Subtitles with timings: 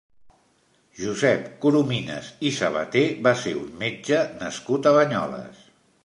[0.99, 5.61] Josep Corominas i Sabater va ser un metge nascut a Banyoles.